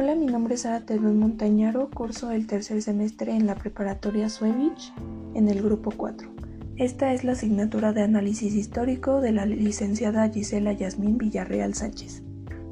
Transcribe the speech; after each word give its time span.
Hola, 0.00 0.14
mi 0.14 0.26
nombre 0.26 0.54
es 0.54 0.60
Sara 0.60 0.86
Tedros 0.86 1.12
Montañaro, 1.12 1.90
curso 1.90 2.30
el 2.30 2.46
tercer 2.46 2.80
semestre 2.82 3.34
en 3.34 3.48
la 3.48 3.56
preparatoria 3.56 4.28
Suevich 4.28 4.92
en 5.34 5.48
el 5.48 5.60
grupo 5.60 5.90
4. 5.90 6.30
Esta 6.76 7.12
es 7.12 7.24
la 7.24 7.32
asignatura 7.32 7.92
de 7.92 8.02
análisis 8.02 8.54
histórico 8.54 9.20
de 9.20 9.32
la 9.32 9.44
licenciada 9.44 10.30
Gisela 10.30 10.72
Yasmín 10.72 11.18
Villarreal 11.18 11.74
Sánchez. 11.74 12.22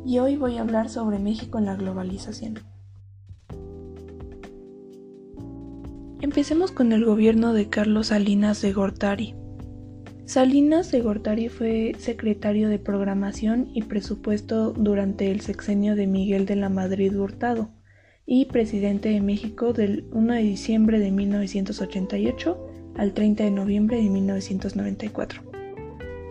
Y 0.05 0.21
hoy 0.21 0.37
voy 0.37 0.59
a 0.59 0.61
hablar 0.61 0.89
sobre 0.89 1.19
México 1.19 1.59
en 1.59 1.67
la 1.67 1.75
globalización. 1.75 2.61
Empecemos 6.21 6.71
con 6.71 6.93
el 6.93 7.05
gobierno 7.05 7.55
de 7.55 7.69
Carlos 7.69 8.07
Salinas 8.07 8.63
de 8.63 8.73
Gortari. 8.73 9.35
Salinas 10.27 10.91
de 10.91 11.03
Gortari 11.03 11.49
fue 11.49 11.95
secretario 12.01 12.69
de 12.69 12.81
Programación 12.81 13.71
y 13.75 13.83
Presupuesto 13.83 14.73
durante 14.73 15.31
el 15.31 15.41
sexenio 15.41 15.95
de 15.95 16.09
Miguel 16.09 16.47
de 16.47 16.57
la 16.57 16.69
Madrid 16.69 17.17
Hurtado 17.17 17.71
y 18.27 18.47
presidente 18.47 19.09
de 19.09 19.21
México 19.21 19.73
del 19.73 20.09
1 20.11 20.35
de 20.35 20.43
diciembre 20.43 20.99
de 20.99 21.13
1988 21.13 22.59
al 22.97 23.13
30 23.13 23.45
de 23.45 23.51
noviembre 23.53 23.99
de 23.99 24.11
1994. 24.11 25.43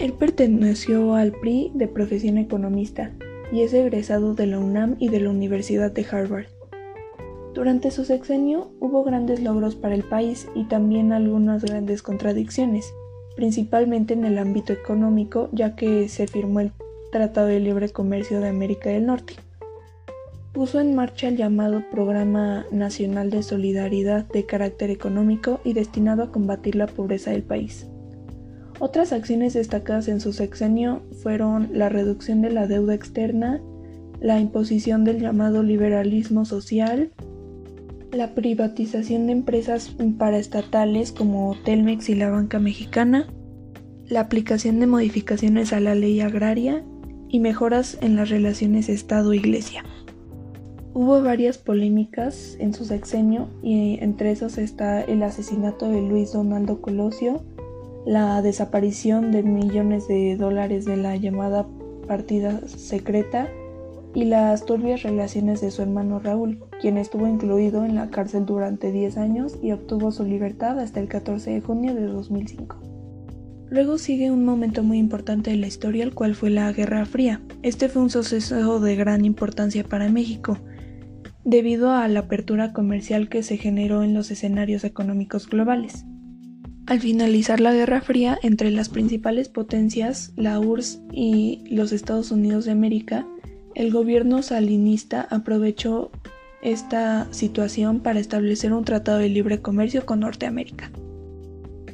Él 0.02 0.12
perteneció 0.12 1.16
al 1.16 1.32
PRI 1.32 1.72
de 1.74 1.88
profesión 1.88 2.38
economista 2.38 3.14
y 3.54 3.62
es 3.62 3.74
egresado 3.74 4.36
de 4.36 4.48
la 4.48 4.60
UNAM 4.60 4.98
y 5.00 5.08
de 5.08 5.22
la 5.22 5.30
Universidad 5.30 5.94
de 5.94 6.06
Harvard. 6.12 6.48
Durante 7.54 7.92
su 7.92 8.04
sexenio 8.04 8.74
hubo 8.82 9.06
grandes 9.06 9.42
logros 9.42 9.78
para 9.78 9.96
el 9.96 10.04
país 10.04 10.50
y 10.54 10.66
también 10.66 11.14
algunas 11.14 11.64
grandes 11.64 12.04
contradicciones 12.04 12.94
principalmente 13.36 14.14
en 14.14 14.26
el 14.26 14.38
ámbito 14.38 14.74
económico, 14.74 15.50
ya 15.52 15.76
que 15.76 16.10
se 16.10 16.28
firmó 16.28 16.62
el 16.62 16.72
Tratado 17.12 17.48
de 17.48 17.60
Libre 17.60 17.90
Comercio 17.90 18.40
de 18.40 18.50
América 18.50 18.90
del 18.90 19.06
Norte. 19.06 19.36
Puso 20.54 20.80
en 20.80 20.96
marcha 20.96 21.28
el 21.28 21.38
llamado 21.38 21.84
Programa 21.92 22.66
Nacional 22.72 23.30
de 23.30 23.44
Solidaridad 23.44 24.26
de 24.26 24.46
carácter 24.46 24.90
económico 24.90 25.60
y 25.64 25.74
destinado 25.74 26.24
a 26.24 26.32
combatir 26.32 26.76
la 26.76 26.88
pobreza 26.88 27.32
del 27.32 27.44
país. 27.44 27.88
Otras 28.80 29.14
acciones 29.14 29.54
destacadas 29.54 30.08
en 30.08 30.20
su 30.20 30.34
sexenio 30.34 31.02
fueron 31.24 31.70
la 31.74 31.90
reducción 31.90 32.42
de 32.42 32.52
la 32.52 32.68
deuda 32.68 32.94
externa, 32.94 33.62
la 34.20 34.40
imposición 34.40 35.04
del 35.04 35.20
llamado 35.20 35.64
liberalismo 35.64 36.46
social, 36.46 37.12
la 38.16 38.34
privatización 38.34 39.28
de 39.28 39.34
empresas 39.34 39.94
paraestatales 40.18 41.12
como 41.12 41.56
Telmex 41.66 42.08
y 42.10 42.16
la 42.16 42.30
banca 42.30 42.60
mexicana, 42.60 43.28
la 44.08 44.22
aplicación 44.22 44.80
de 44.80 44.88
modificaciones 44.88 45.74
a 45.74 45.82
la 45.82 45.96
ley 45.96 46.22
agraria 46.22 46.84
y 47.28 47.40
mejoras 47.42 47.98
en 48.02 48.16
las 48.16 48.30
relaciones 48.30 48.88
Estado-Iglesia. 48.88 49.84
Hubo 50.94 51.22
varias 51.22 51.58
polémicas 51.58 52.56
en 52.60 52.74
su 52.74 52.86
sexenio 52.86 53.50
y 53.62 54.00
entre 54.02 54.32
esos 54.32 54.58
está 54.58 55.02
el 55.02 55.22
asesinato 55.24 55.90
de 55.90 56.02
Luis 56.02 56.32
Donaldo 56.32 56.80
Colosio, 56.82 57.44
la 58.06 58.42
desaparición 58.42 59.34
de 59.34 59.44
millones 59.44 60.08
de 60.08 60.38
dólares 60.38 60.86
de 60.86 60.96
la 60.96 61.18
llamada 61.18 61.68
partida 62.08 62.66
secreta 62.68 63.50
y 64.16 64.24
las 64.24 64.66
turbias 64.66 65.04
relaciones 65.04 65.62
de 65.62 65.70
su 65.70 65.82
hermano 65.82 66.20
Raúl, 66.20 66.64
quien 66.82 66.98
estuvo 66.98 67.28
incluido 67.28 67.84
en 67.84 67.96
la 67.96 68.10
cárcel 68.10 68.46
durante 68.46 68.92
10 68.92 69.18
años 69.18 69.60
y 69.62 69.74
obtuvo 69.74 70.12
su 70.12 70.24
libertad 70.24 70.80
hasta 70.80 71.02
el 71.02 71.10
14 71.10 71.52
de 71.52 71.62
junio 71.62 71.94
de 71.94 72.08
2005. 72.08 72.78
Luego 73.70 73.98
sigue 73.98 74.32
un 74.32 74.46
momento 74.46 74.84
muy 74.84 75.00
importante 75.00 75.52
de 75.52 75.58
la 75.58 75.68
historia, 75.68 76.06
el 76.06 76.14
cual 76.14 76.34
fue 76.34 76.50
la 76.50 76.72
Guerra 76.72 77.06
Fría. 77.06 77.42
Este 77.62 77.90
fue 77.90 78.04
un 78.04 78.10
suceso 78.10 78.80
de 78.80 78.96
gran 78.96 79.26
importancia 79.26 79.84
para 79.84 80.08
México, 80.08 80.60
debido 81.44 81.92
a 81.92 82.08
la 82.08 82.22
apertura 82.22 82.72
comercial 82.72 83.28
que 83.28 83.44
se 83.44 83.58
generó 83.58 84.02
en 84.04 84.14
los 84.14 84.32
escenarios 84.32 84.86
económicos 84.86 85.50
globales. 85.50 86.06
Al 86.86 87.00
finalizar 87.00 87.60
la 87.60 87.74
Guerra 87.74 88.02
Fría 88.02 88.38
entre 88.44 88.70
las 88.70 88.90
principales 88.90 89.50
potencias, 89.50 90.32
la 90.36 90.60
URSS 90.60 91.02
y 91.12 91.64
los 91.70 91.92
Estados 91.92 92.32
Unidos 92.32 92.66
de 92.66 92.72
América, 92.72 93.26
el 93.76 93.92
gobierno 93.92 94.42
salinista 94.42 95.28
aprovechó 95.30 96.10
esta 96.62 97.28
situación 97.32 98.00
para 98.00 98.20
establecer 98.20 98.74
un 98.74 98.86
tratado 98.86 99.20
de 99.20 99.30
libre 99.30 99.62
comercio 99.62 100.06
con 100.06 100.22
Norteamérica. 100.22 100.90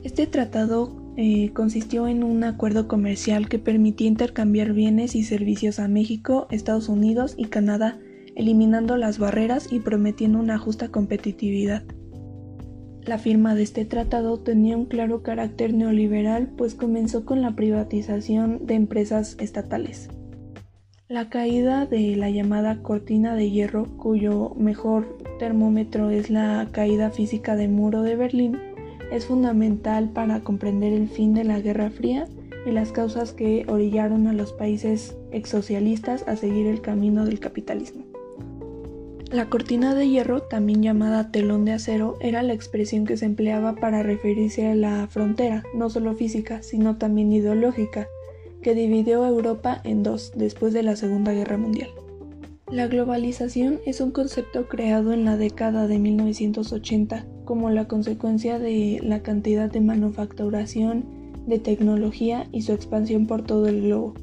Este 0.04 0.28
tratado 0.28 0.96
eh, 1.18 1.52
consistió 1.54 2.08
en 2.08 2.24
un 2.24 2.44
acuerdo 2.44 2.88
comercial 2.88 3.50
que 3.50 3.60
permitía 3.60 4.08
intercambiar 4.08 4.74
bienes 4.74 5.16
y 5.16 5.24
servicios 5.24 5.80
a 5.80 5.88
México, 5.88 6.48
Estados 6.52 6.88
Unidos 6.88 7.34
y 7.36 7.46
Canadá, 7.46 8.00
eliminando 8.36 8.96
las 8.96 9.18
barreras 9.18 9.74
y 9.74 9.80
prometiendo 9.80 10.40
una 10.40 10.58
justa 10.58 10.90
competitividad. 10.90 11.84
La 13.04 13.18
firma 13.18 13.56
de 13.56 13.64
este 13.64 13.86
tratado 13.86 14.40
tenía 14.40 14.78
un 14.78 14.86
claro 14.86 15.24
carácter 15.24 15.74
neoliberal, 15.74 16.52
pues 16.56 16.76
comenzó 16.76 17.26
con 17.26 17.42
la 17.42 17.56
privatización 17.56 18.68
de 18.68 18.76
empresas 18.76 19.36
estatales. 19.40 20.10
La 21.12 21.28
caída 21.28 21.86
de 21.86 22.16
la 22.16 22.30
llamada 22.30 22.82
cortina 22.82 23.36
de 23.36 23.50
hierro, 23.50 23.86
cuyo 23.98 24.54
mejor 24.56 25.18
termómetro 25.40 26.10
es 26.10 26.30
la 26.30 26.70
caída 26.72 27.10
física 27.10 27.58
del 27.58 27.70
muro 27.70 28.02
de 28.02 28.16
Berlín, 28.16 28.58
es 29.12 29.26
fundamental 29.26 30.08
para 30.12 30.40
comprender 30.40 30.94
el 30.94 31.10
fin 31.10 31.34
de 31.34 31.44
la 31.44 31.60
Guerra 31.60 31.90
Fría 31.90 32.30
y 32.66 32.72
las 32.72 32.94
causas 32.94 33.34
que 33.34 33.66
orillaron 33.68 34.28
a 34.28 34.32
los 34.32 34.54
países 34.54 35.18
exsocialistas 35.34 36.26
a 36.30 36.38
seguir 36.38 36.68
el 36.68 36.80
camino 36.80 37.26
del 37.26 37.42
capitalismo. 37.42 38.06
La 39.32 39.50
cortina 39.50 39.94
de 39.94 40.08
hierro, 40.08 40.44
también 40.44 40.82
llamada 40.82 41.30
telón 41.30 41.66
de 41.66 41.74
acero, 41.74 42.16
era 42.22 42.42
la 42.42 42.54
expresión 42.54 43.06
que 43.06 43.18
se 43.18 43.26
empleaba 43.26 43.76
para 43.76 44.02
referirse 44.02 44.66
a 44.68 44.76
la 44.76 45.08
frontera, 45.08 45.64
no 45.76 45.90
solo 45.90 46.16
física, 46.16 46.64
sino 46.64 46.96
también 46.96 47.34
ideológica, 47.34 48.08
que 48.62 48.76
dividió 48.76 49.24
a 49.24 49.30
Europa 49.30 49.82
en 49.84 50.04
dos 50.04 50.32
después 50.36 50.74
de 50.74 50.84
la 50.84 50.96
Segunda 50.96 51.34
Guerra 51.34 51.58
Mundial. 51.58 51.90
La 52.72 52.88
globalización 52.88 53.80
es 53.86 54.00
un 54.00 54.12
concepto 54.12 54.68
creado 54.70 55.12
en 55.12 55.26
la 55.26 55.36
década 55.36 55.88
de 55.88 56.00
1980 56.00 57.26
como 57.44 57.70
la 57.70 57.88
consecuencia 57.88 58.60
de 58.60 59.00
la 59.04 59.22
cantidad 59.22 59.70
de 59.70 59.82
manufacturación, 59.82 61.04
de 61.48 61.60
tecnología 61.60 62.48
y 62.54 62.62
su 62.62 62.72
expansión 62.72 63.28
por 63.28 63.44
todo 63.44 63.68
el 63.68 63.82
globo, 63.82 64.14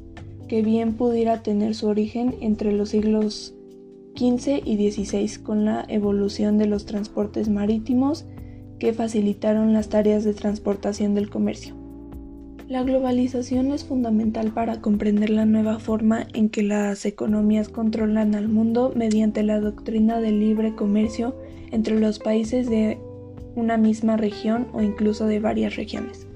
que 0.47 0.63
bien 0.63 0.93
pudiera 0.93 1.43
tener 1.43 1.75
su 1.75 1.87
origen 1.87 2.35
entre 2.41 2.71
los 2.71 2.89
siglos 2.89 3.53
XV 4.15 4.63
y 4.65 4.91
XVI 4.91 5.43
con 5.43 5.65
la 5.65 5.85
evolución 5.87 6.57
de 6.57 6.65
los 6.65 6.85
transportes 6.85 7.49
marítimos 7.49 8.25
que 8.79 8.93
facilitaron 8.93 9.73
las 9.73 9.89
tareas 9.89 10.23
de 10.23 10.33
transportación 10.33 11.13
del 11.13 11.29
comercio. 11.29 11.78
La 12.69 12.83
globalización 12.83 13.71
es 13.71 13.83
fundamental 13.83 14.53
para 14.53 14.79
comprender 14.79 15.31
la 15.31 15.47
nueva 15.47 15.79
forma 15.79 16.27
en 16.35 16.49
que 16.49 16.61
las 16.61 17.03
economías 17.07 17.67
controlan 17.67 18.35
al 18.35 18.47
mundo 18.47 18.93
mediante 18.95 19.41
la 19.41 19.59
doctrina 19.59 20.21
del 20.21 20.39
libre 20.39 20.75
comercio 20.75 21.35
entre 21.71 21.99
los 21.99 22.19
países 22.19 22.69
de 22.69 22.99
una 23.55 23.77
misma 23.77 24.17
región 24.17 24.67
o 24.71 24.83
incluso 24.83 25.25
de 25.25 25.39
varias 25.39 25.77
regiones. 25.77 26.27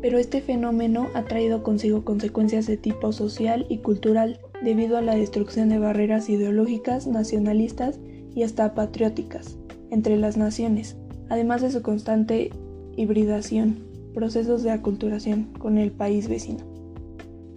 Pero 0.00 0.18
este 0.18 0.42
fenómeno 0.42 1.08
ha 1.12 1.24
traído 1.24 1.64
consigo 1.64 2.04
consecuencias 2.04 2.68
de 2.68 2.76
tipo 2.76 3.12
social 3.12 3.66
y 3.68 3.78
cultural 3.78 4.38
debido 4.62 4.96
a 4.96 5.02
la 5.02 5.16
destrucción 5.16 5.70
de 5.70 5.80
barreras 5.80 6.28
ideológicas, 6.28 7.08
nacionalistas 7.08 7.98
y 8.32 8.44
hasta 8.44 8.74
patrióticas 8.74 9.58
entre 9.90 10.16
las 10.18 10.36
naciones, 10.36 10.96
además 11.28 11.62
de 11.62 11.72
su 11.72 11.82
constante 11.82 12.50
hibridación 12.96 13.91
procesos 14.12 14.62
de 14.62 14.70
aculturación 14.70 15.52
con 15.58 15.78
el 15.78 15.90
país 15.90 16.28
vecino. 16.28 16.64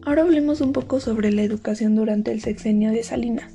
Ahora 0.06 0.24
hablemos 0.24 0.62
un 0.62 0.74
poco 0.74 1.00
sobre 1.00 1.31
la 1.31 1.44
educación 1.44 1.96
durante 1.96 2.31
el 2.31 2.42
sexenio 2.42 2.92
de 2.92 3.04
Salinas. 3.04 3.54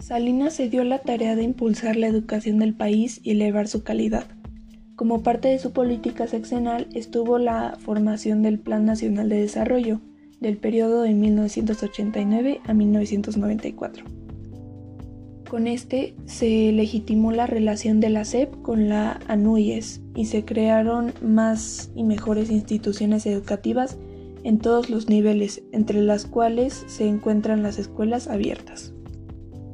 Salinas 0.00 0.54
se 0.54 0.68
dio 0.68 0.84
la 0.84 1.00
tarea 1.00 1.34
de 1.34 1.42
impulsar 1.42 1.96
la 1.96 2.06
educación 2.06 2.58
del 2.58 2.74
país 2.74 3.20
y 3.22 3.32
elevar 3.32 3.66
su 3.66 3.82
calidad. 3.82 4.26
Como 4.94 5.22
parte 5.22 5.48
de 5.48 5.58
su 5.58 5.72
política 5.72 6.26
sexenal 6.26 6.86
estuvo 6.94 7.38
la 7.38 7.76
formación 7.80 8.42
del 8.42 8.58
Plan 8.58 8.84
Nacional 8.84 9.28
de 9.28 9.40
Desarrollo 9.40 10.00
del 10.40 10.58
periodo 10.58 11.02
de 11.02 11.12
1989 11.12 12.60
a 12.64 12.74
1994 12.74 14.25
con 15.46 15.66
este 15.66 16.14
se 16.26 16.72
legitimó 16.72 17.32
la 17.32 17.46
relación 17.46 18.00
de 18.00 18.10
la 18.10 18.24
SEP 18.24 18.62
con 18.62 18.88
la 18.88 19.20
ANUYES 19.28 20.00
y 20.14 20.26
se 20.26 20.44
crearon 20.44 21.12
más 21.22 21.90
y 21.94 22.04
mejores 22.04 22.50
instituciones 22.50 23.26
educativas 23.26 23.96
en 24.44 24.58
todos 24.58 24.90
los 24.90 25.08
niveles, 25.08 25.62
entre 25.72 26.02
las 26.02 26.26
cuales 26.26 26.84
se 26.86 27.08
encuentran 27.08 27.62
las 27.62 27.78
escuelas 27.78 28.28
abiertas. 28.28 28.92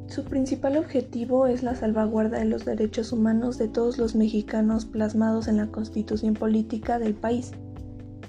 Su 0.07 0.23
principal 0.23 0.77
objetivo 0.77 1.47
es 1.47 1.63
la 1.63 1.75
salvaguarda 1.75 2.39
de 2.39 2.45
los 2.45 2.65
derechos 2.65 3.11
humanos 3.11 3.57
de 3.57 3.67
todos 3.67 3.97
los 3.97 4.15
mexicanos 4.15 4.85
plasmados 4.85 5.47
en 5.47 5.57
la 5.57 5.67
constitución 5.67 6.35
política 6.35 6.99
del 6.99 7.15
país. 7.15 7.51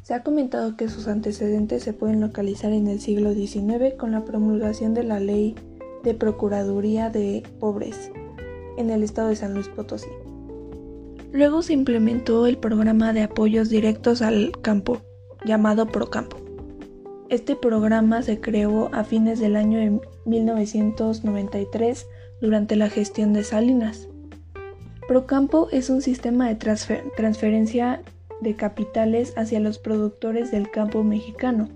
Se 0.02 0.14
ha 0.14 0.22
comentado 0.22 0.76
que 0.76 0.88
sus 0.88 1.08
antecedentes 1.08 1.82
se 1.82 1.92
pueden 1.92 2.20
localizar 2.20 2.72
en 2.72 2.88
el 2.88 3.00
siglo 3.00 3.32
XIX 3.32 3.94
con 3.98 4.12
la 4.12 4.24
promulgación 4.24 4.94
de 4.94 5.04
la 5.04 5.20
ley 5.20 5.54
de 6.04 6.14
Procuraduría 6.14 7.10
de 7.10 7.42
Pobres 7.58 8.12
en 8.76 8.90
el 8.90 9.02
estado 9.02 9.28
de 9.28 9.36
San 9.36 9.54
Luis 9.54 9.68
Potosí. 9.68 10.10
Luego 11.32 11.62
se 11.62 11.72
implementó 11.72 12.46
el 12.46 12.58
programa 12.58 13.12
de 13.12 13.22
apoyos 13.22 13.68
directos 13.68 14.22
al 14.22 14.52
campo, 14.62 14.98
llamado 15.44 15.86
Procampo. 15.86 16.36
Este 17.28 17.56
programa 17.56 18.22
se 18.22 18.40
creó 18.40 18.90
a 18.92 19.02
fines 19.02 19.40
del 19.40 19.56
año 19.56 19.78
de 19.78 20.00
1993 20.26 22.06
durante 22.40 22.76
la 22.76 22.88
gestión 22.88 23.32
de 23.32 23.42
Salinas. 23.42 24.08
Procampo 25.08 25.68
es 25.72 25.90
un 25.90 26.02
sistema 26.02 26.48
de 26.48 26.54
transferencia 26.54 28.02
de 28.40 28.54
capitales 28.54 29.32
hacia 29.36 29.58
los 29.58 29.78
productores 29.78 30.50
del 30.50 30.70
campo 30.70 31.02
mexicano, 31.02 31.68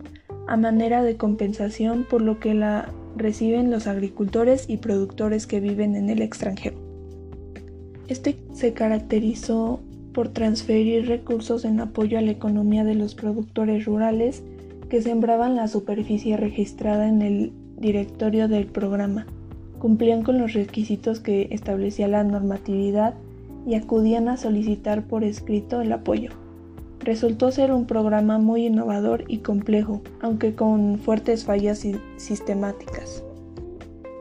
a 0.47 0.57
manera 0.57 1.03
de 1.03 1.17
compensación 1.17 2.07
por 2.09 2.23
lo 2.23 2.39
que 2.39 2.55
la 2.55 2.93
reciben 3.19 3.71
los 3.71 3.87
agricultores 3.87 4.65
y 4.69 4.79
productores 4.79 5.47
que 5.47 5.61
viven 5.61 5.97
en 5.97 6.11
el 6.11 6.23
extranjero. 6.23 6.77
Este 8.09 8.39
se 8.53 8.73
caracterizó 8.73 9.81
por 10.13 10.29
transferir 10.29 11.07
recursos 11.07 11.65
en 11.65 11.81
apoyo 11.81 12.19
a 12.19 12.23
la 12.23 12.31
economía 12.31 12.85
de 12.85 12.95
los 12.95 13.15
productores 13.15 13.85
rurales 13.85 14.43
que 14.89 15.03
sembraban 15.03 15.57
la 15.57 15.69
superficie 15.69 16.37
registrada 16.37 17.09
en 17.09 17.23
el 17.23 17.53
directorio 17.77 18.49
del 18.49 18.67
programa, 18.67 19.27
cumplían 19.79 20.23
con 20.23 20.39
los 20.39 20.55
requisitos 20.55 21.21
que 21.21 21.49
establecía 21.51 22.09
la 22.09 22.25
normatividad 22.25 23.15
y 23.67 23.75
acudían 23.75 24.29
a 24.29 24.37
solicitar 24.37 25.07
por 25.07 25.25
escrito 25.25 25.81
el 25.81 25.93
apoyo. 25.93 26.31
Resultó 27.01 27.51
ser 27.51 27.73
un 27.73 27.87
programa 27.87 28.39
muy 28.39 28.67
innovador 28.67 29.25
y 29.29 29.39
complejo, 29.39 30.03
aunque 30.21 30.55
con 30.55 30.99
fuertes 30.99 31.45
fallas 31.45 31.87
sistemáticas. 32.17 33.23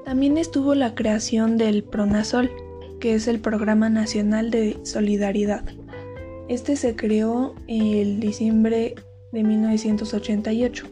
También 0.06 0.38
estuvo 0.38 0.74
la 0.74 0.96
creación 0.96 1.58
del 1.58 1.84
PRONASOL, 1.84 2.50
que 3.00 3.14
es 3.14 3.28
el 3.28 3.40
Programa 3.40 3.90
Nacional 3.90 4.52
de 4.52 4.78
Solidaridad. 4.84 5.66
Este 6.48 6.78
se 6.78 6.96
creó 6.96 7.56
en 7.68 8.20
diciembre 8.20 8.96
de 9.34 9.44
1988 9.44 10.88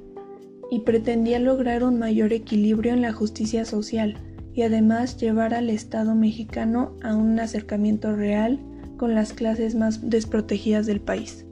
y 0.69 0.79
pretendía 0.79 1.39
lograr 1.39 1.83
un 1.83 1.97
mayor 1.97 2.33
equilibrio 2.33 2.93
en 2.93 3.01
la 3.01 3.13
justicia 3.13 3.63
social 3.63 4.17
y 4.53 4.63
además 4.63 5.17
llevar 5.17 5.53
al 5.53 5.69
Estado 5.69 6.15
mexicano 6.15 6.95
a 7.03 7.15
un 7.15 7.39
acercamiento 7.39 8.15
real 8.15 8.59
con 8.97 9.15
las 9.15 9.33
clases 9.33 9.75
más 9.75 10.09
desprotegidas 10.09 10.85
del 10.85 11.01
país. 11.01 11.44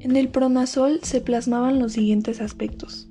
En 0.00 0.16
el 0.16 0.30
Pronasol 0.30 1.00
se 1.02 1.20
plasmaban 1.20 1.78
los 1.78 1.92
siguientes 1.92 2.40
aspectos. 2.40 3.10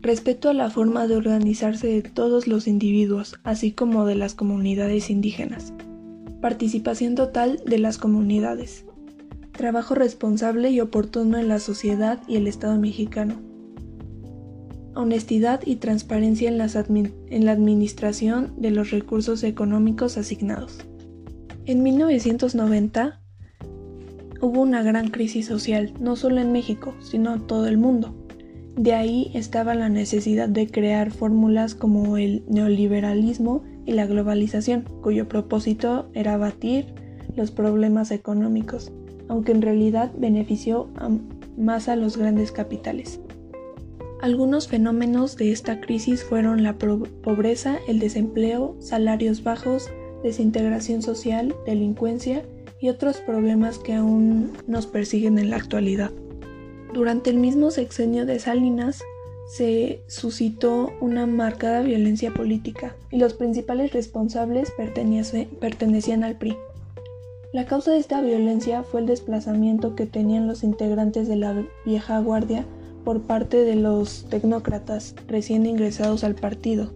Respeto 0.00 0.48
a 0.48 0.54
la 0.54 0.70
forma 0.70 1.06
de 1.06 1.14
organizarse 1.14 1.88
de 1.88 2.00
todos 2.00 2.48
los 2.48 2.66
individuos, 2.66 3.38
así 3.44 3.72
como 3.72 4.06
de 4.06 4.14
las 4.14 4.34
comunidades 4.34 5.10
indígenas. 5.10 5.74
Participación 6.40 7.16
total 7.16 7.60
de 7.66 7.78
las 7.78 7.98
comunidades. 7.98 8.86
Trabajo 9.52 9.94
responsable 9.94 10.70
y 10.70 10.80
oportuno 10.80 11.36
en 11.36 11.48
la 11.48 11.58
sociedad 11.58 12.18
y 12.26 12.36
el 12.36 12.46
Estado 12.46 12.78
mexicano. 12.78 13.38
Honestidad 14.94 15.60
y 15.66 15.76
transparencia 15.76 16.48
en, 16.48 17.14
en 17.28 17.44
la 17.44 17.52
administración 17.52 18.54
de 18.56 18.70
los 18.70 18.90
recursos 18.90 19.44
económicos 19.44 20.16
asignados. 20.16 20.78
En 21.66 21.82
1990, 21.82 23.21
hubo 24.42 24.60
una 24.60 24.82
gran 24.82 25.08
crisis 25.08 25.46
social, 25.46 25.94
no 26.00 26.16
solo 26.16 26.40
en 26.40 26.50
México, 26.52 26.94
sino 27.00 27.32
en 27.32 27.46
todo 27.46 27.68
el 27.68 27.78
mundo. 27.78 28.12
De 28.76 28.92
ahí 28.92 29.30
estaba 29.34 29.74
la 29.74 29.88
necesidad 29.88 30.48
de 30.48 30.66
crear 30.66 31.12
fórmulas 31.12 31.76
como 31.76 32.16
el 32.16 32.42
neoliberalismo 32.48 33.62
y 33.86 33.92
la 33.92 34.06
globalización, 34.06 34.84
cuyo 35.00 35.28
propósito 35.28 36.10
era 36.12 36.34
abatir 36.34 36.86
los 37.36 37.52
problemas 37.52 38.10
económicos, 38.10 38.90
aunque 39.28 39.52
en 39.52 39.62
realidad 39.62 40.10
benefició 40.18 40.88
más 41.56 41.88
a 41.88 41.94
los 41.94 42.16
grandes 42.16 42.50
capitales. 42.50 43.20
Algunos 44.20 44.66
fenómenos 44.66 45.36
de 45.36 45.52
esta 45.52 45.80
crisis 45.80 46.24
fueron 46.24 46.64
la 46.64 46.78
pobreza, 46.78 47.78
el 47.86 48.00
desempleo, 48.00 48.76
salarios 48.80 49.44
bajos, 49.44 49.90
desintegración 50.24 51.02
social, 51.02 51.54
delincuencia 51.64 52.42
y 52.82 52.88
otros 52.88 53.18
problemas 53.18 53.78
que 53.78 53.94
aún 53.94 54.52
nos 54.66 54.86
persiguen 54.86 55.38
en 55.38 55.50
la 55.50 55.56
actualidad. 55.56 56.10
Durante 56.92 57.30
el 57.30 57.36
mismo 57.36 57.70
sexenio 57.70 58.26
de 58.26 58.40
Salinas 58.40 59.02
se 59.48 60.02
suscitó 60.08 60.90
una 61.00 61.26
marcada 61.26 61.82
violencia 61.82 62.34
política 62.34 62.96
y 63.10 63.18
los 63.18 63.34
principales 63.34 63.92
responsables 63.92 64.72
pertenecían 64.72 66.24
al 66.24 66.36
PRI. 66.36 66.56
La 67.52 67.66
causa 67.66 67.92
de 67.92 67.98
esta 67.98 68.20
violencia 68.20 68.82
fue 68.82 69.00
el 69.00 69.06
desplazamiento 69.06 69.94
que 69.94 70.06
tenían 70.06 70.48
los 70.48 70.64
integrantes 70.64 71.28
de 71.28 71.36
la 71.36 71.64
vieja 71.86 72.18
guardia 72.18 72.66
por 73.04 73.22
parte 73.22 73.58
de 73.58 73.76
los 73.76 74.26
tecnócratas 74.28 75.14
recién 75.28 75.66
ingresados 75.66 76.24
al 76.24 76.34
partido 76.34 76.90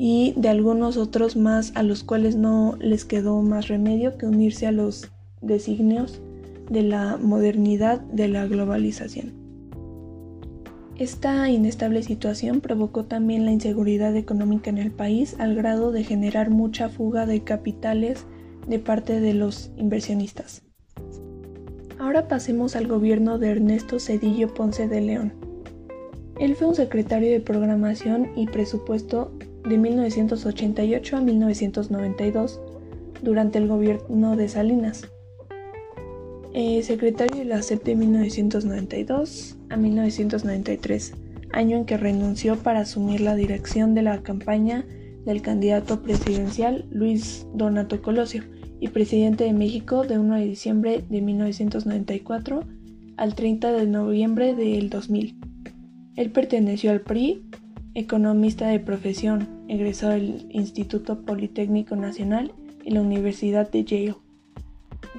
y 0.00 0.32
de 0.36 0.48
algunos 0.48 0.96
otros 0.96 1.36
más 1.36 1.72
a 1.74 1.82
los 1.82 2.04
cuales 2.04 2.36
no 2.36 2.76
les 2.78 3.04
quedó 3.04 3.42
más 3.42 3.66
remedio 3.66 4.16
que 4.16 4.26
unirse 4.26 4.68
a 4.68 4.72
los 4.72 5.10
designios 5.42 6.22
de 6.70 6.84
la 6.84 7.16
modernidad 7.16 8.00
de 8.00 8.28
la 8.28 8.46
globalización. 8.46 9.32
Esta 10.96 11.50
inestable 11.50 12.02
situación 12.04 12.60
provocó 12.60 13.04
también 13.04 13.44
la 13.44 13.52
inseguridad 13.52 14.14
económica 14.16 14.70
en 14.70 14.78
el 14.78 14.92
país 14.92 15.34
al 15.38 15.56
grado 15.56 15.90
de 15.90 16.04
generar 16.04 16.50
mucha 16.50 16.88
fuga 16.88 17.26
de 17.26 17.42
capitales 17.42 18.24
de 18.68 18.78
parte 18.78 19.20
de 19.20 19.34
los 19.34 19.70
inversionistas. 19.76 20.62
Ahora 21.98 22.28
pasemos 22.28 22.76
al 22.76 22.86
gobierno 22.86 23.38
de 23.38 23.50
Ernesto 23.50 23.98
Cedillo 23.98 24.54
Ponce 24.54 24.86
de 24.86 25.00
León. 25.00 25.32
Él 26.38 26.54
fue 26.54 26.68
un 26.68 26.74
secretario 26.76 27.32
de 27.32 27.40
Programación 27.40 28.28
y 28.36 28.46
Presupuesto 28.46 29.32
de 29.66 29.78
1988 29.78 31.16
a 31.16 31.20
1992 31.20 32.60
durante 33.22 33.58
el 33.58 33.68
gobierno 33.68 34.36
de 34.36 34.48
Salinas. 34.48 35.08
Eh, 36.54 36.82
secretario 36.82 37.38
de 37.38 37.44
la 37.44 37.62
CEP 37.62 37.84
de 37.84 37.94
1992 37.94 39.56
a 39.68 39.76
1993, 39.76 41.14
año 41.52 41.76
en 41.76 41.84
que 41.84 41.96
renunció 41.96 42.56
para 42.56 42.80
asumir 42.80 43.20
la 43.20 43.34
dirección 43.34 43.94
de 43.94 44.02
la 44.02 44.22
campaña 44.22 44.84
del 45.24 45.42
candidato 45.42 46.02
presidencial 46.02 46.86
Luis 46.90 47.46
Donato 47.54 48.00
Colosio 48.00 48.44
y 48.80 48.88
presidente 48.88 49.44
de 49.44 49.52
México 49.52 50.04
de 50.04 50.18
1 50.18 50.36
de 50.36 50.44
diciembre 50.44 51.04
de 51.08 51.20
1994 51.20 52.64
al 53.16 53.34
30 53.34 53.72
de 53.72 53.86
noviembre 53.86 54.54
del 54.54 54.88
2000. 54.88 55.36
Él 56.16 56.30
perteneció 56.30 56.90
al 56.90 57.02
PRI 57.02 57.42
economista 57.98 58.68
de 58.68 58.78
profesión, 58.78 59.48
egresado 59.66 60.12
del 60.12 60.46
Instituto 60.50 61.22
Politécnico 61.22 61.96
Nacional 61.96 62.52
y 62.84 62.92
la 62.92 63.00
Universidad 63.00 63.68
de 63.72 63.82
Yale. 63.82 64.14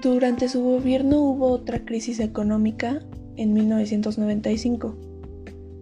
Durante 0.02 0.48
su 0.48 0.64
gobierno 0.64 1.20
hubo 1.20 1.48
otra 1.48 1.84
crisis 1.84 2.22
económica 2.22 3.02
en 3.36 3.52
1995. 3.52 4.96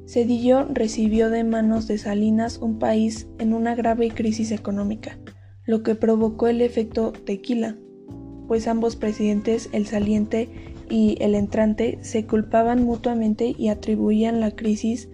Cedillo 0.08 0.66
recibió 0.74 1.30
de 1.30 1.44
manos 1.44 1.88
de 1.88 2.00
Salinas 2.00 2.58
un 2.58 2.80
país 2.80 3.28
en 3.38 3.54
una 3.54 3.76
grave 3.76 4.10
crisis 4.10 4.52
económica, 4.52 5.20
lo 5.66 5.84
que 5.84 5.94
provocó 5.94 6.48
el 6.48 6.62
efecto 6.62 7.12
tequila, 7.12 7.76
pues 8.48 8.68
ambos 8.68 8.96
presidentes, 8.96 9.70
el 9.72 9.86
saliente 9.86 10.50
y 10.90 11.16
el 11.20 11.36
entrante, 11.36 12.00
se 12.02 12.26
culpaban 12.26 12.84
mutuamente 12.84 13.54
y 13.56 13.68
atribuían 13.68 14.40
la 14.40 14.50
crisis 14.50 15.10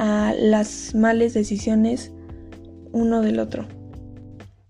a 0.00 0.32
las 0.32 0.94
malas 0.94 1.34
decisiones 1.34 2.10
uno 2.90 3.20
del 3.20 3.38
otro. 3.38 3.66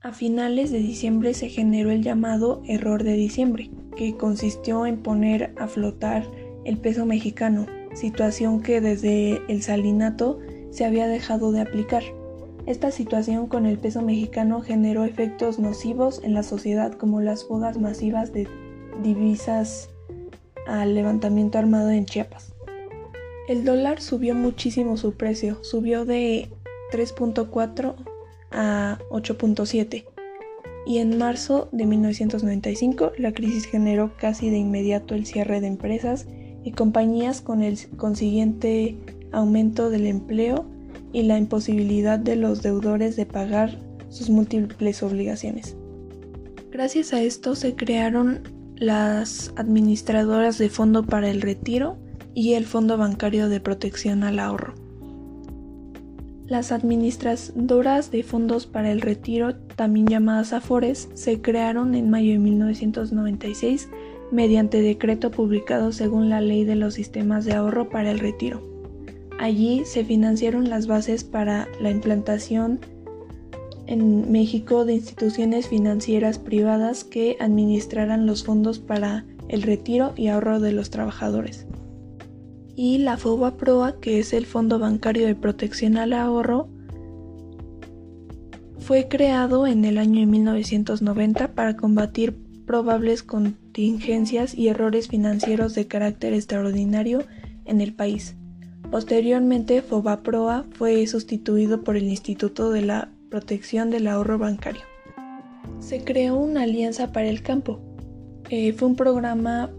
A 0.02 0.10
finales 0.10 0.72
de 0.72 0.78
diciembre 0.78 1.34
se 1.34 1.48
generó 1.48 1.92
el 1.92 2.02
llamado 2.02 2.62
error 2.66 3.04
de 3.04 3.12
diciembre, 3.12 3.70
que 3.96 4.16
consistió 4.16 4.86
en 4.86 5.04
poner 5.04 5.54
a 5.56 5.68
flotar 5.68 6.28
el 6.64 6.78
peso 6.78 7.06
mexicano, 7.06 7.66
situación 7.94 8.60
que 8.60 8.80
desde 8.80 9.40
el 9.46 9.62
salinato 9.62 10.40
se 10.70 10.84
había 10.84 11.06
dejado 11.06 11.52
de 11.52 11.60
aplicar. 11.60 12.02
Esta 12.66 12.90
situación 12.90 13.46
con 13.46 13.66
el 13.66 13.78
peso 13.78 14.02
mexicano 14.02 14.62
generó 14.62 15.04
efectos 15.04 15.60
nocivos 15.60 16.20
en 16.24 16.34
la 16.34 16.42
sociedad 16.42 16.94
como 16.94 17.20
las 17.20 17.44
fugas 17.44 17.78
masivas 17.78 18.32
de 18.32 18.48
divisas 19.00 19.90
al 20.66 20.96
levantamiento 20.96 21.56
armado 21.56 21.90
en 21.90 22.04
Chiapas. 22.04 22.52
El 23.50 23.64
dólar 23.64 24.00
subió 24.00 24.36
muchísimo 24.36 24.96
su 24.96 25.14
precio, 25.14 25.58
subió 25.64 26.04
de 26.04 26.50
3.4 26.92 27.96
a 28.52 28.98
8.7 29.10 30.04
y 30.86 30.98
en 30.98 31.18
marzo 31.18 31.68
de 31.72 31.84
1995 31.84 33.10
la 33.18 33.32
crisis 33.32 33.64
generó 33.64 34.12
casi 34.16 34.50
de 34.50 34.58
inmediato 34.58 35.16
el 35.16 35.26
cierre 35.26 35.60
de 35.60 35.66
empresas 35.66 36.28
y 36.62 36.70
compañías 36.70 37.40
con 37.40 37.64
el 37.64 37.76
consiguiente 37.96 38.96
aumento 39.32 39.90
del 39.90 40.06
empleo 40.06 40.64
y 41.12 41.24
la 41.24 41.36
imposibilidad 41.36 42.20
de 42.20 42.36
los 42.36 42.62
deudores 42.62 43.16
de 43.16 43.26
pagar 43.26 43.80
sus 44.10 44.30
múltiples 44.30 45.02
obligaciones. 45.02 45.76
Gracias 46.70 47.12
a 47.12 47.20
esto 47.20 47.56
se 47.56 47.74
crearon 47.74 48.42
las 48.76 49.52
administradoras 49.56 50.56
de 50.56 50.68
fondo 50.68 51.04
para 51.04 51.28
el 51.28 51.42
retiro 51.42 51.98
y 52.34 52.54
el 52.54 52.66
Fondo 52.66 52.96
Bancario 52.96 53.48
de 53.48 53.60
Protección 53.60 54.22
al 54.22 54.38
Ahorro. 54.38 54.74
Las 56.46 56.72
administradoras 56.72 58.10
de 58.10 58.22
fondos 58.22 58.66
para 58.66 58.90
el 58.90 59.00
retiro, 59.00 59.54
también 59.76 60.06
llamadas 60.06 60.52
AFORES, 60.52 61.08
se 61.14 61.40
crearon 61.40 61.94
en 61.94 62.10
mayo 62.10 62.32
de 62.32 62.38
1996 62.38 63.88
mediante 64.32 64.82
decreto 64.82 65.30
publicado 65.30 65.92
según 65.92 66.28
la 66.28 66.40
Ley 66.40 66.64
de 66.64 66.76
los 66.76 66.94
Sistemas 66.94 67.44
de 67.44 67.54
Ahorro 67.54 67.88
para 67.88 68.10
el 68.10 68.18
Retiro. 68.18 68.62
Allí 69.38 69.82
se 69.84 70.04
financiaron 70.04 70.68
las 70.68 70.86
bases 70.86 71.24
para 71.24 71.68
la 71.80 71.90
implantación 71.90 72.80
en 73.86 74.30
México 74.30 74.84
de 74.84 74.94
instituciones 74.94 75.66
financieras 75.66 76.38
privadas 76.38 77.04
que 77.04 77.36
administraran 77.40 78.26
los 78.26 78.44
fondos 78.44 78.78
para 78.78 79.24
el 79.48 79.62
retiro 79.62 80.12
y 80.16 80.28
ahorro 80.28 80.60
de 80.60 80.72
los 80.72 80.90
trabajadores. 80.90 81.66
Y 82.82 82.96
la 82.96 83.18
FOBA 83.18 83.58
PROA, 83.58 84.00
que 84.00 84.20
es 84.20 84.32
el 84.32 84.46
Fondo 84.46 84.78
Bancario 84.78 85.26
de 85.26 85.34
Protección 85.34 85.98
al 85.98 86.14
Ahorro, 86.14 86.70
fue 88.78 89.06
creado 89.06 89.66
en 89.66 89.84
el 89.84 89.98
año 89.98 90.20
de 90.20 90.24
1990 90.24 91.52
para 91.52 91.76
combatir 91.76 92.34
probables 92.64 93.22
contingencias 93.22 94.54
y 94.54 94.68
errores 94.68 95.08
financieros 95.08 95.74
de 95.74 95.88
carácter 95.88 96.32
extraordinario 96.32 97.22
en 97.66 97.82
el 97.82 97.92
país. 97.92 98.34
Posteriormente, 98.90 99.82
FOBAPROA 99.82 100.64
fue 100.72 101.06
sustituido 101.06 101.84
por 101.84 101.98
el 101.98 102.04
Instituto 102.04 102.70
de 102.70 102.80
la 102.80 103.10
Protección 103.28 103.90
del 103.90 104.06
Ahorro 104.06 104.38
Bancario. 104.38 104.80
Se 105.80 106.02
creó 106.02 106.36
una 106.36 106.62
alianza 106.62 107.12
para 107.12 107.28
el 107.28 107.42
campo. 107.42 107.78
Eh, 108.48 108.72
fue 108.72 108.88
un 108.88 108.96
programa 108.96 109.70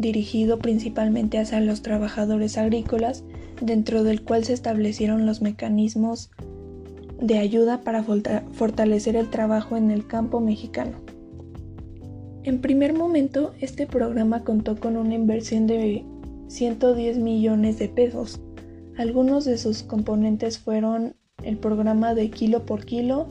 dirigido 0.00 0.58
principalmente 0.58 1.38
hacia 1.38 1.60
los 1.60 1.82
trabajadores 1.82 2.58
agrícolas, 2.58 3.24
dentro 3.60 4.04
del 4.04 4.22
cual 4.22 4.44
se 4.44 4.54
establecieron 4.54 5.26
los 5.26 5.42
mecanismos 5.42 6.30
de 7.20 7.38
ayuda 7.38 7.82
para 7.82 8.02
fortalecer 8.02 9.16
el 9.16 9.28
trabajo 9.28 9.76
en 9.76 9.90
el 9.90 10.06
campo 10.06 10.40
mexicano. 10.40 10.92
En 12.42 12.62
primer 12.62 12.94
momento, 12.94 13.52
este 13.60 13.86
programa 13.86 14.44
contó 14.44 14.80
con 14.80 14.96
una 14.96 15.14
inversión 15.14 15.66
de 15.66 16.04
110 16.48 17.18
millones 17.18 17.78
de 17.78 17.88
pesos. 17.88 18.40
Algunos 18.96 19.44
de 19.44 19.58
sus 19.58 19.82
componentes 19.82 20.58
fueron 20.58 21.14
el 21.42 21.58
programa 21.58 22.14
de 22.14 22.30
kilo 22.30 22.64
por 22.64 22.86
kilo, 22.86 23.26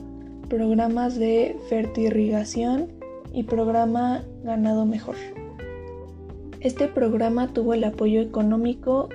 programas 0.48 1.16
de 1.16 1.56
fertirrigación 1.68 2.88
y 3.32 3.42
programa 3.44 4.24
ganado 4.44 4.86
mejor. 4.86 5.16
Este 6.60 6.88
programa 6.88 7.54
tuvo 7.54 7.72
el 7.72 7.84
apoyo 7.84 8.20
económico 8.20 9.08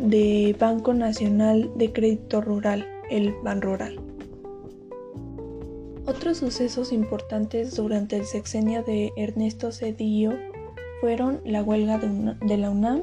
de 0.00 0.54
Banco 0.60 0.94
Nacional 0.94 1.72
de 1.74 1.92
Crédito 1.92 2.40
Rural, 2.40 2.86
el 3.10 3.34
Banrural. 3.42 3.98
Otros 6.06 6.38
sucesos 6.38 6.92
importantes 6.92 7.74
durante 7.74 8.16
el 8.16 8.26
sexenio 8.26 8.84
de 8.84 9.10
Ernesto 9.16 9.72
Cedillo 9.72 10.34
fueron 11.00 11.40
la 11.44 11.64
huelga 11.64 11.98
de 11.98 12.56
la 12.56 12.70
UNAM 12.70 13.02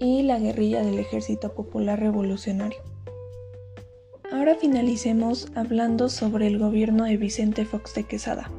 y 0.00 0.24
la 0.24 0.40
guerrilla 0.40 0.82
del 0.82 0.98
Ejército 0.98 1.54
Popular 1.54 2.00
Revolucionario. 2.00 2.80
Ahora 4.32 4.56
finalicemos 4.56 5.46
hablando 5.54 6.08
sobre 6.08 6.48
el 6.48 6.58
gobierno 6.58 7.04
de 7.04 7.16
Vicente 7.18 7.66
Fox 7.66 7.94
de 7.94 8.02
Quesada. 8.02 8.50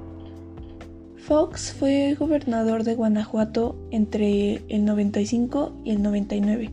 Fox 1.25 1.71
fue 1.71 2.17
gobernador 2.19 2.83
de 2.83 2.95
Guanajuato 2.95 3.77
entre 3.91 4.61
el 4.67 4.83
95 4.83 5.71
y 5.85 5.91
el 5.91 6.03
99 6.03 6.69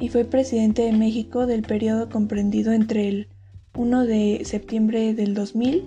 y 0.00 0.08
fue 0.08 0.24
presidente 0.24 0.82
de 0.82 0.92
México 0.92 1.46
del 1.46 1.62
periodo 1.62 2.08
comprendido 2.08 2.72
entre 2.72 3.08
el 3.08 3.28
1 3.76 4.04
de 4.06 4.40
septiembre 4.44 5.14
del 5.14 5.34
2000 5.34 5.84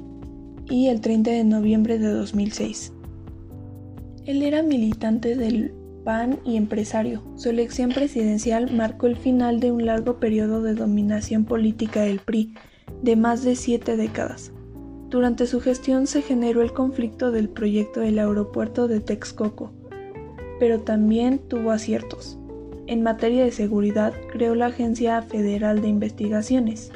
y 0.69 0.87
el 0.87 1.01
30 1.01 1.29
de 1.29 1.43
noviembre 1.43 1.99
de 1.99 2.07
2006. 2.07 2.93
Él 4.25 4.43
era 4.43 4.63
militante 4.63 5.35
del 5.35 5.73
PAN 6.05 6.39
y 6.45 6.55
empresario. 6.55 7.21
Su 7.35 7.49
elección 7.49 7.89
presidencial 7.89 8.71
marcó 8.71 9.07
el 9.07 9.17
final 9.17 9.59
de 9.59 9.73
un 9.73 9.85
largo 9.85 10.21
periodo 10.21 10.61
de 10.61 10.73
dominación 10.73 11.43
política 11.43 12.03
del 12.03 12.19
PRI, 12.19 12.53
de 13.03 13.17
más 13.17 13.43
de 13.43 13.57
siete 13.57 13.97
décadas. 13.97 14.53
Durante 15.09 15.47
su 15.47 15.59
gestión 15.59 16.05
se 16.05 16.21
generó 16.21 16.61
el 16.61 16.71
conflicto 16.71 17.31
del 17.31 17.49
proyecto 17.49 17.99
del 18.01 18.19
aeropuerto 18.19 18.87
de 18.87 18.99
Texcoco, 18.99 19.71
pero 20.59 20.81
también 20.81 21.39
tuvo 21.39 21.71
aciertos. 21.71 22.37
En 22.85 23.01
materia 23.01 23.43
de 23.43 23.51
seguridad, 23.51 24.13
creó 24.31 24.53
la 24.53 24.67
Agencia 24.67 25.21
Federal 25.23 25.81
de 25.81 25.87
Investigaciones. 25.87 26.91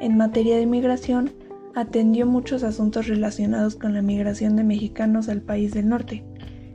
En 0.00 0.16
materia 0.16 0.56
de 0.56 0.66
migración, 0.66 1.30
atendió 1.76 2.26
muchos 2.26 2.64
asuntos 2.64 3.06
relacionados 3.06 3.76
con 3.76 3.94
la 3.94 4.02
migración 4.02 4.56
de 4.56 4.64
mexicanos 4.64 5.28
al 5.28 5.40
país 5.40 5.72
del 5.74 5.88
norte, 5.88 6.24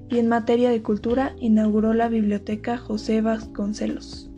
y 0.10 0.18
en 0.18 0.30
materia 0.30 0.70
de 0.70 0.82
cultura 0.82 1.36
inauguró 1.40 1.94
la 1.94 2.08
Biblioteca 2.08 2.78
José 2.78 3.20
Vasconcelos. 3.20 4.32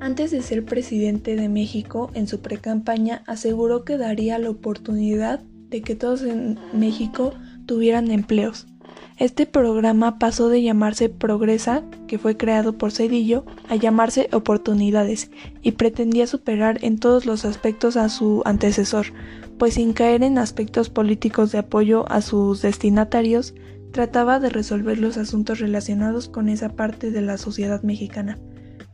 Antes 0.00 0.30
de 0.32 0.42
ser 0.42 0.64
presidente 0.64 1.36
de 1.36 1.48
México, 1.48 2.10
en 2.14 2.26
su 2.26 2.40
precampaña 2.40 3.22
aseguró 3.26 3.84
que 3.84 3.98
daría 3.98 4.38
la 4.38 4.50
oportunidad 4.50 5.42
de 5.70 5.82
que 5.82 5.94
todos 5.94 6.22
en 6.22 6.58
México 6.72 7.32
tuvieran 7.66 8.10
empleos. 8.10 8.66
Este 9.20 9.44
programa 9.44 10.18
pasó 10.18 10.48
de 10.48 10.62
llamarse 10.62 11.10
Progresa, 11.10 11.84
que 12.08 12.18
fue 12.18 12.36
creado 12.36 12.78
por 12.78 12.90
Cedillo, 12.90 13.44
a 13.68 13.76
llamarse 13.76 14.28
Oportunidades, 14.32 15.30
y 15.62 15.72
pretendía 15.72 16.26
superar 16.26 16.78
en 16.82 16.98
todos 16.98 17.26
los 17.26 17.44
aspectos 17.44 17.96
a 17.98 18.08
su 18.08 18.42
antecesor, 18.46 19.08
pues 19.58 19.74
sin 19.74 19.92
caer 19.92 20.22
en 20.22 20.38
aspectos 20.38 20.88
políticos 20.88 21.52
de 21.52 21.58
apoyo 21.58 22.10
a 22.10 22.22
sus 22.22 22.62
destinatarios, 22.62 23.54
trataba 23.92 24.40
de 24.40 24.48
resolver 24.48 24.98
los 24.98 25.18
asuntos 25.18 25.60
relacionados 25.60 26.28
con 26.28 26.48
esa 26.48 26.70
parte 26.70 27.10
de 27.10 27.20
la 27.20 27.36
sociedad 27.36 27.82
mexicana, 27.82 28.38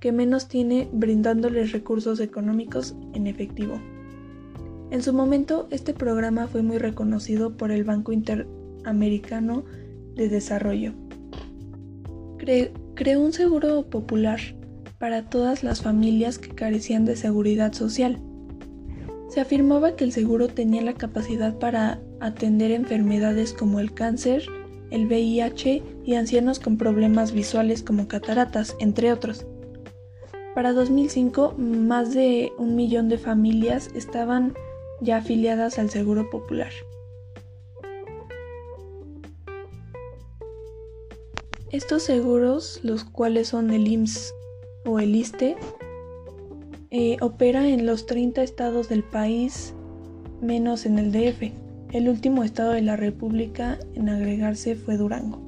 que 0.00 0.10
menos 0.10 0.48
tiene 0.48 0.88
brindándoles 0.92 1.70
recursos 1.70 2.18
económicos 2.18 2.96
en 3.14 3.28
efectivo. 3.28 3.80
En 4.90 5.02
su 5.02 5.12
momento, 5.12 5.66
este 5.70 5.94
programa 5.94 6.46
fue 6.46 6.62
muy 6.62 6.78
reconocido 6.78 7.56
por 7.56 7.70
el 7.70 7.84
Banco 7.84 8.12
Interamericano 8.12 9.64
de 10.14 10.28
Desarrollo. 10.28 10.92
creó 12.94 13.20
un 13.20 13.32
seguro 13.32 13.90
popular 13.90 14.40
para 14.98 15.28
todas 15.28 15.62
las 15.62 15.82
familias 15.82 16.38
que 16.38 16.54
carecían 16.54 17.04
de 17.04 17.16
seguridad 17.16 17.72
social 17.72 18.20
se 19.36 19.40
afirmaba 19.42 19.96
que 19.96 20.04
el 20.04 20.12
seguro 20.12 20.48
tenía 20.48 20.82
la 20.82 20.94
capacidad 20.94 21.58
para 21.58 22.00
atender 22.20 22.70
enfermedades 22.70 23.52
como 23.52 23.80
el 23.80 23.92
cáncer, 23.92 24.46
el 24.90 25.06
VIH 25.06 25.82
y 26.04 26.14
ancianos 26.14 26.58
con 26.58 26.78
problemas 26.78 27.32
visuales 27.32 27.82
como 27.82 28.08
cataratas, 28.08 28.76
entre 28.78 29.12
otros. 29.12 29.44
Para 30.54 30.72
2005, 30.72 31.54
más 31.58 32.14
de 32.14 32.52
un 32.56 32.76
millón 32.76 33.10
de 33.10 33.18
familias 33.18 33.90
estaban 33.94 34.54
ya 35.00 35.18
afiliadas 35.18 35.78
al 35.78 35.90
Seguro 35.90 36.30
Popular. 36.30 36.72
Estos 41.72 42.04
seguros, 42.04 42.80
los 42.84 43.04
cuales 43.04 43.48
son 43.48 43.70
el 43.70 43.88
IMSS 43.88 44.32
o 44.84 45.00
el 45.00 45.16
ISTE, 45.16 45.56
eh, 46.90 47.16
opera 47.20 47.68
en 47.68 47.84
los 47.84 48.06
30 48.06 48.42
estados 48.42 48.88
del 48.88 49.02
país, 49.02 49.74
menos 50.40 50.86
en 50.86 50.98
el 50.98 51.12
DF. 51.12 51.52
El 51.92 52.08
último 52.08 52.44
estado 52.44 52.70
de 52.72 52.82
la 52.82 52.96
República 52.96 53.78
en 53.94 54.08
agregarse 54.08 54.76
fue 54.76 54.96
Durango. 54.96 55.46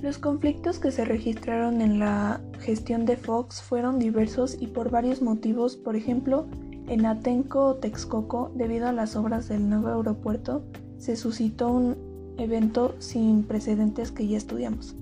Los 0.00 0.18
conflictos 0.18 0.78
que 0.78 0.90
se 0.90 1.04
registraron 1.04 1.80
en 1.80 1.98
la 1.98 2.40
gestión 2.60 3.06
de 3.06 3.16
Fox 3.16 3.62
fueron 3.62 3.98
diversos 3.98 4.56
y 4.60 4.66
por 4.66 4.90
varios 4.90 5.22
motivos, 5.22 5.76
por 5.76 5.96
ejemplo, 5.96 6.46
en 6.88 7.06
Atenco 7.06 7.76
Texcoco, 7.76 8.52
debido 8.54 8.88
a 8.88 8.92
las 8.92 9.16
obras 9.16 9.48
del 9.48 9.68
nuevo 9.68 9.88
aeropuerto, 9.88 10.62
se 10.98 11.16
suscitó 11.16 11.70
un 11.70 11.96
evento 12.38 12.94
sin 12.98 13.44
precedentes 13.44 14.10
que 14.10 14.26
ya 14.26 14.36
estudiamos. 14.36 14.94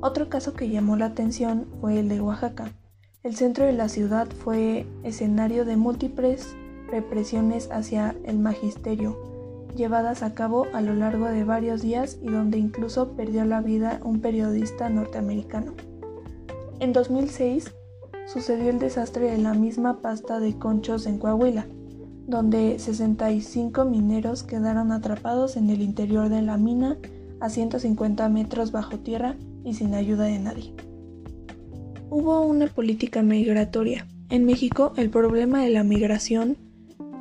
Otro 0.00 0.28
caso 0.28 0.54
que 0.54 0.68
llamó 0.68 0.96
la 0.96 1.06
atención 1.06 1.66
fue 1.80 1.98
el 1.98 2.08
de 2.08 2.20
Oaxaca, 2.20 2.72
el 3.26 3.34
centro 3.34 3.64
de 3.64 3.72
la 3.72 3.88
ciudad 3.88 4.28
fue 4.28 4.86
escenario 5.02 5.64
de 5.64 5.76
múltiples 5.76 6.54
represiones 6.88 7.68
hacia 7.72 8.14
el 8.24 8.38
magisterio, 8.38 9.18
llevadas 9.74 10.22
a 10.22 10.32
cabo 10.32 10.68
a 10.72 10.80
lo 10.80 10.94
largo 10.94 11.26
de 11.26 11.42
varios 11.42 11.82
días 11.82 12.18
y 12.22 12.28
donde 12.28 12.58
incluso 12.58 13.16
perdió 13.16 13.44
la 13.44 13.60
vida 13.62 13.98
un 14.04 14.20
periodista 14.20 14.88
norteamericano. 14.90 15.74
En 16.78 16.92
2006, 16.92 17.74
sucedió 18.26 18.70
el 18.70 18.78
desastre 18.78 19.30
de 19.30 19.38
la 19.38 19.54
misma 19.54 20.00
pasta 20.02 20.40
de 20.40 20.58
conchos 20.58 21.06
en 21.06 21.18
Coahuila, 21.18 21.66
donde 22.26 22.78
65 22.78 23.84
mineros 23.84 24.42
quedaron 24.42 24.92
atrapados 24.92 25.56
en 25.56 25.70
el 25.70 25.80
interior 25.80 26.28
de 26.28 26.42
la 26.42 26.56
mina 26.56 26.98
a 27.40 27.48
150 27.48 28.28
metros 28.28 28.72
bajo 28.72 28.98
tierra 28.98 29.36
y 29.64 29.74
sin 29.74 29.94
ayuda 29.94 30.24
de 30.24 30.38
nadie. 30.38 30.74
Hubo 32.10 32.40
una 32.42 32.66
política 32.66 33.22
migratoria. 33.22 34.06
En 34.28 34.44
México 34.44 34.92
el 34.96 35.10
problema 35.10 35.62
de 35.62 35.70
la 35.70 35.84
migración 35.84 36.56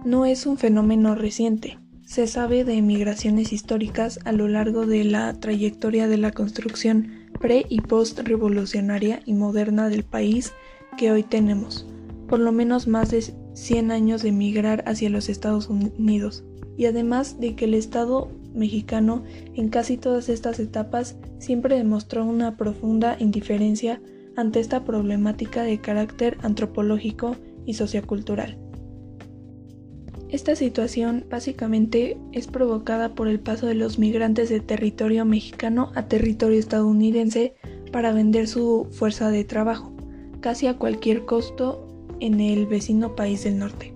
no 0.06 0.26
es 0.26 0.46
un 0.46 0.58
fenómeno 0.58 1.16
reciente. 1.16 1.78
Se 2.04 2.28
sabe 2.28 2.64
de 2.64 2.82
migraciones 2.82 3.52
históricas 3.52 4.20
a 4.26 4.32
lo 4.32 4.48
largo 4.48 4.86
de 4.86 5.04
la 5.04 5.34
trayectoria 5.34 6.08
de 6.08 6.18
la 6.18 6.32
construcción 6.32 7.10
pre 7.40 7.66
y 7.68 7.82
post 7.82 8.20
revolucionaria 8.20 9.22
y 9.26 9.34
moderna 9.34 9.90
del 9.90 10.04
país 10.04 10.54
que 10.96 11.12
hoy 11.12 11.24
tenemos, 11.24 11.86
por 12.28 12.40
lo 12.40 12.52
menos 12.52 12.88
más 12.88 13.12
de 13.12 13.24
100 13.54 13.92
años 13.92 14.24
de 14.24 14.32
migrar 14.32 14.84
hacia 14.88 15.10
los 15.10 15.30
Estados 15.30 15.70
Unidos, 15.70 16.44
y 16.78 16.86
además 16.86 17.40
de 17.40 17.56
que 17.56 17.66
el 17.66 17.74
Estado 17.74 18.30
mexicano 18.54 19.24
en 19.54 19.70
casi 19.70 19.98
todas 19.98 20.30
estas 20.30 20.60
etapas 20.60 21.18
siempre 21.40 21.78
demostró 21.78 22.26
una 22.26 22.58
profunda 22.58 23.18
indiferencia 23.20 24.02
ante 24.36 24.60
esta 24.60 24.84
problemática 24.84 25.64
de 25.64 25.80
carácter 25.80 26.38
antropológico 26.42 27.36
y 27.66 27.76
sociocultural. 27.76 28.58
Esta 30.30 30.56
situación 30.56 31.26
básicamente 31.30 32.18
es 32.34 32.48
provocada 32.48 33.14
por 33.14 33.28
el 33.28 33.40
paso 33.40 33.68
de 33.68 33.76
los 33.76 34.00
migrantes 34.00 34.50
de 34.50 34.60
territorio 34.60 35.24
mexicano 35.24 35.92
a 35.96 36.08
territorio 36.08 36.60
estadounidense 36.60 37.54
para 37.92 38.12
vender 38.12 38.48
su 38.48 38.88
fuerza 38.92 39.30
de 39.30 39.46
trabajo, 39.46 39.95
casi 40.46 40.68
a 40.68 40.78
cualquier 40.78 41.26
costo 41.26 41.88
en 42.20 42.40
el 42.40 42.68
vecino 42.68 43.16
país 43.16 43.44
del 43.46 43.58
norte. 43.58 43.96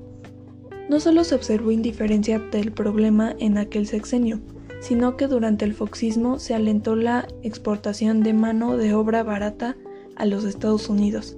No 0.89 0.99
solo 0.99 1.23
se 1.23 1.35
observó 1.35 1.69
indiferencia 1.69 2.39
del 2.39 2.71
problema 2.71 3.35
en 3.37 3.59
aquel 3.59 3.85
sexenio, 3.85 4.39
sino 4.79 5.15
que 5.15 5.27
durante 5.27 5.63
el 5.63 5.75
foxismo 5.75 6.39
se 6.39 6.55
alentó 6.55 6.95
la 6.95 7.27
exportación 7.43 8.23
de 8.23 8.33
mano 8.33 8.77
de 8.77 8.95
obra 8.95 9.21
barata 9.21 9.77
a 10.15 10.25
los 10.25 10.43
Estados 10.43 10.89
Unidos, 10.89 11.37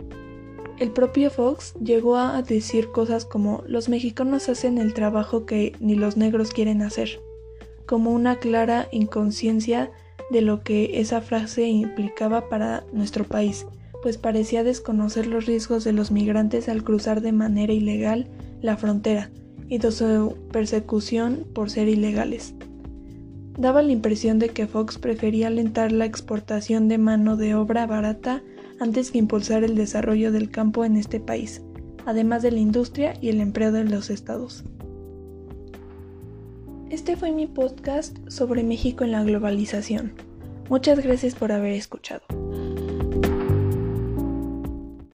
el 0.79 0.91
propio 0.91 1.29
Fox 1.29 1.73
llegó 1.75 2.15
a 2.15 2.41
decir 2.41 2.89
cosas 2.89 3.25
como 3.25 3.63
los 3.67 3.89
mexicanos 3.89 4.47
hacen 4.47 4.77
el 4.77 4.93
trabajo 4.93 5.45
que 5.45 5.73
ni 5.81 5.95
los 5.95 6.15
negros 6.15 6.51
quieren 6.51 6.81
hacer, 6.81 7.19
como 7.85 8.11
una 8.11 8.37
clara 8.37 8.87
inconsciencia 8.93 9.91
de 10.29 10.41
lo 10.41 10.63
que 10.63 11.01
esa 11.01 11.19
frase 11.19 11.67
implicaba 11.67 12.47
para 12.47 12.85
nuestro 12.93 13.25
país, 13.25 13.67
pues 14.01 14.17
parecía 14.17 14.63
desconocer 14.63 15.27
los 15.27 15.46
riesgos 15.46 15.84
de 15.84 15.93
los 15.93 16.12
migrantes 16.12 16.70
al 16.70 16.84
cruzar 16.84 17.22
de 17.22 17.31
manera 17.31 17.74
ilegal 17.74 18.27
la 18.62 18.77
frontera 18.77 19.29
y 19.67 19.77
de 19.77 19.91
su 19.91 20.36
persecución 20.51 21.46
por 21.53 21.70
ser 21.70 21.88
ilegales. 21.88 22.53
Daba 23.58 23.81
la 23.81 23.91
impresión 23.91 24.39
de 24.39 24.50
que 24.50 24.67
Fox 24.67 24.98
prefería 24.98 25.48
alentar 25.48 25.91
la 25.91 26.05
exportación 26.05 26.88
de 26.88 26.98
mano 26.98 27.38
de 27.38 27.55
obra 27.55 27.86
barata 27.86 28.43
antes 28.79 29.12
que 29.12 29.20
impulsar 29.20 29.63
el 29.63 29.75
desarrollo 29.75 30.31
del 30.31 30.50
campo 30.50 30.84
en 30.86 30.98
este 30.98 31.20
país, 31.20 31.62
además 32.05 32.41
de 32.41 32.51
la 32.51 32.60
industria 32.60 33.13
y 33.22 33.29
el 33.29 33.39
empleo 33.39 33.72
de 33.72 33.84
los 33.84 34.10
estados. 34.10 34.63
Este 36.89 37.15
fue 37.15 37.31
mi 37.31 37.48
podcast 37.48 38.17
sobre 38.27 38.63
México 38.63 39.03
en 39.03 39.12
la 39.12 39.24
globalización. 39.24 40.12
Muchas 40.70 41.00
gracias 41.00 41.36
por 41.36 41.51
haber 41.51 41.74
escuchado. 41.74 42.24